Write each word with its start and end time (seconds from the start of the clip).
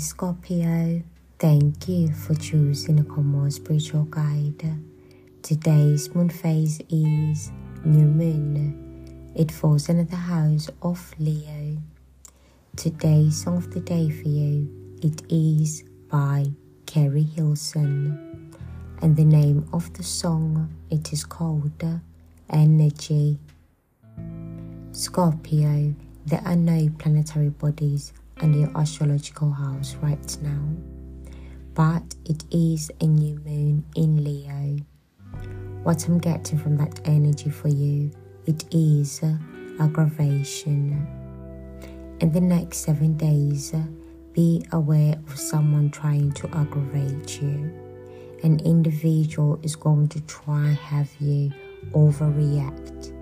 Scorpio. 0.00 1.02
Thank 1.38 1.86
you 1.86 2.10
for 2.12 2.34
choosing 2.34 2.96
to 2.96 3.04
come 3.04 3.34
on 3.34 3.50
spiritual 3.50 4.04
guide. 4.04 4.78
Today's 5.42 6.14
moon 6.14 6.30
phase 6.30 6.80
is 6.88 7.52
new 7.84 8.06
moon. 8.06 9.30
It 9.34 9.52
falls 9.52 9.90
under 9.90 10.04
the 10.04 10.16
house 10.16 10.70
of 10.80 11.12
Leo. 11.18 11.76
Today's 12.76 13.42
song 13.42 13.58
of 13.58 13.70
the 13.72 13.80
day 13.80 14.08
for 14.08 14.28
you 14.28 14.68
it 15.02 15.22
is 15.30 15.84
by 16.08 16.46
Keri 16.86 17.22
Hilson. 17.22 18.54
And 19.02 19.16
the 19.16 19.24
name 19.24 19.68
of 19.72 19.92
the 19.92 20.02
song 20.02 20.74
it 20.90 21.12
is 21.12 21.24
called 21.24 21.84
Energy. 22.48 23.38
Scorpio, 24.92 25.94
there 26.24 26.42
are 26.46 26.56
no 26.56 26.88
planetary 26.98 27.50
bodies 27.50 28.14
under 28.42 28.58
your 28.58 28.76
astrological 28.76 29.50
house 29.50 29.94
right 29.96 30.36
now, 30.42 30.62
but 31.74 32.14
it 32.24 32.44
is 32.50 32.90
a 33.00 33.06
new 33.06 33.38
moon 33.44 33.84
in 33.96 34.24
Leo. 34.24 34.78
What 35.82 36.06
I'm 36.06 36.18
getting 36.18 36.58
from 36.58 36.76
that 36.76 37.00
energy 37.04 37.50
for 37.50 37.68
you, 37.68 38.10
it 38.46 38.64
is 38.70 39.22
uh, 39.22 39.36
aggravation. 39.80 41.06
In 42.20 42.32
the 42.32 42.40
next 42.40 42.78
seven 42.78 43.16
days, 43.16 43.72
uh, 43.72 43.82
be 44.32 44.64
aware 44.72 45.14
of 45.26 45.38
someone 45.38 45.90
trying 45.90 46.32
to 46.32 46.48
aggravate 46.54 47.42
you. 47.42 47.72
An 48.42 48.60
individual 48.60 49.58
is 49.62 49.74
going 49.76 50.08
to 50.08 50.20
try 50.22 50.68
have 50.68 51.10
you 51.18 51.50
overreact. 51.92 53.16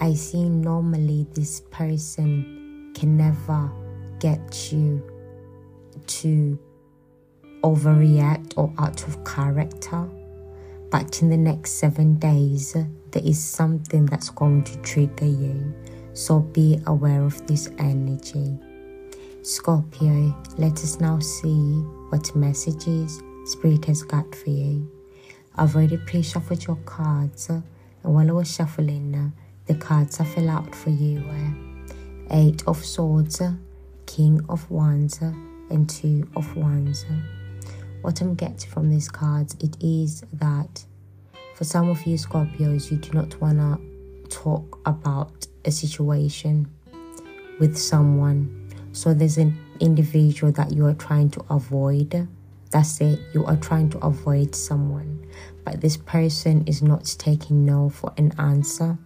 I 0.00 0.14
see 0.14 0.48
normally 0.48 1.26
this 1.34 1.62
person 1.70 2.92
can 2.94 3.16
never 3.16 3.70
get 4.20 4.72
you 4.72 5.02
to 6.06 6.58
overreact 7.62 8.54
or 8.56 8.72
out 8.78 9.06
of 9.06 9.24
character. 9.24 10.08
But 10.90 11.20
in 11.22 11.28
the 11.28 11.36
next 11.36 11.72
seven 11.72 12.14
days, 12.14 12.72
there 12.72 13.22
is 13.24 13.42
something 13.42 14.06
that's 14.06 14.30
going 14.30 14.64
to 14.64 14.76
trigger 14.78 15.26
you. 15.26 15.74
So 16.14 16.40
be 16.40 16.80
aware 16.86 17.22
of 17.22 17.46
this 17.46 17.70
energy. 17.78 18.58
Scorpio, 19.42 20.36
let 20.56 20.72
us 20.72 21.00
now 21.00 21.18
see 21.18 21.80
what 22.10 22.34
messages 22.34 23.22
Spirit 23.44 23.84
has 23.86 24.02
got 24.02 24.34
for 24.34 24.50
you. 24.50 24.90
I've 25.56 25.74
already 25.74 25.96
pre 25.96 26.22
shuffled 26.22 26.66
your 26.66 26.76
cards, 26.84 27.48
and 27.48 27.62
while 28.02 28.28
I 28.28 28.32
was 28.32 28.52
shuffling, 28.54 29.32
the 29.66 29.74
cards 29.74 30.20
I 30.20 30.24
fill 30.24 30.50
out 30.50 30.74
for 30.74 30.90
you 30.90 31.22
were 31.22 31.54
Eight 32.30 32.62
of 32.66 32.84
Swords, 32.84 33.40
King 34.08 34.40
of 34.48 34.68
Wands, 34.70 35.20
and 35.20 35.88
Two 35.88 36.26
of 36.34 36.56
Wands. 36.56 37.04
What 38.00 38.20
I'm 38.22 38.34
getting 38.34 38.70
from 38.70 38.88
these 38.88 39.08
cards, 39.08 39.54
it 39.60 39.76
is 39.82 40.22
that 40.32 40.84
for 41.54 41.64
some 41.64 41.90
of 41.90 42.04
you 42.06 42.16
Scorpios, 42.16 42.90
you 42.90 42.96
do 42.96 43.10
not 43.12 43.38
want 43.38 43.58
to 43.58 44.28
talk 44.34 44.80
about 44.86 45.46
a 45.66 45.70
situation 45.70 46.66
with 47.60 47.76
someone. 47.76 48.70
So 48.92 49.12
there's 49.12 49.36
an 49.36 49.58
individual 49.78 50.52
that 50.52 50.72
you 50.72 50.86
are 50.86 50.94
trying 50.94 51.28
to 51.30 51.44
avoid. 51.50 52.26
That's 52.70 53.00
it, 53.02 53.20
you 53.34 53.44
are 53.44 53.56
trying 53.56 53.90
to 53.90 53.98
avoid 53.98 54.54
someone. 54.54 55.26
But 55.64 55.82
this 55.82 55.98
person 55.98 56.64
is 56.66 56.82
not 56.82 57.04
taking 57.18 57.66
no 57.66 57.90
for 57.90 58.14
an 58.16 58.32
answer. 58.38 58.96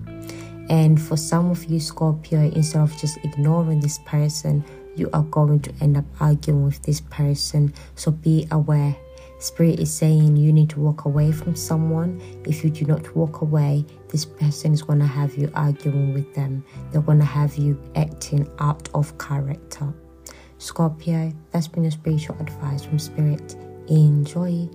And 0.70 1.02
for 1.02 1.16
some 1.16 1.50
of 1.50 1.64
you, 1.64 1.80
Scorpio, 1.80 2.50
instead 2.52 2.82
of 2.82 2.96
just 2.98 3.18
ignoring 3.24 3.80
this 3.80 3.98
person, 4.06 4.64
you 4.96 5.10
are 5.12 5.22
going 5.22 5.60
to 5.60 5.72
end 5.80 5.96
up 5.96 6.04
arguing 6.20 6.64
with 6.64 6.82
this 6.82 7.00
person. 7.00 7.72
So 7.94 8.10
be 8.10 8.46
aware. 8.50 8.96
Spirit 9.38 9.80
is 9.80 9.92
saying 9.92 10.36
you 10.36 10.52
need 10.52 10.70
to 10.70 10.80
walk 10.80 11.04
away 11.04 11.32
from 11.32 11.56
someone. 11.56 12.20
If 12.46 12.62
you 12.62 12.70
do 12.70 12.84
not 12.84 13.16
walk 13.16 13.40
away, 13.40 13.84
this 14.08 14.24
person 14.24 14.72
is 14.72 14.82
going 14.82 15.00
to 15.00 15.06
have 15.06 15.34
you 15.36 15.50
arguing 15.54 16.14
with 16.14 16.32
them. 16.34 16.64
They're 16.92 17.02
going 17.02 17.18
to 17.18 17.24
have 17.24 17.56
you 17.56 17.80
acting 17.96 18.48
out 18.60 18.88
of 18.94 19.18
character. 19.18 19.92
Scorpio, 20.58 21.32
that's 21.50 21.66
been 21.66 21.86
a 21.86 21.90
spiritual 21.90 22.36
advice 22.38 22.84
from 22.84 23.00
Spirit. 23.00 23.56
Enjoy. 23.88 24.68